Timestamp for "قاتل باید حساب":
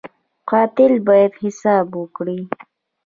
0.49-1.85